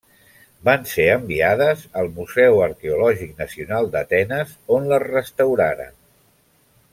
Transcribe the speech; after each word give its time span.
Van 0.67 0.85
ser 0.91 1.03
enviades 1.15 1.83
al 2.03 2.09
Museu 2.15 2.57
Arqueològic 2.69 3.35
Nacional 3.43 3.91
d'Atenes, 3.97 4.57
on 4.79 4.89
les 4.95 5.05
restauraren. 5.07 5.95